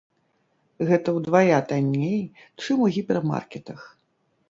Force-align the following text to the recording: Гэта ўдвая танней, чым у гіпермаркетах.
Гэта 0.91 1.13
ўдвая 1.17 1.59
танней, 1.73 2.19
чым 2.61 2.77
у 2.89 2.91
гіпермаркетах. 2.99 3.81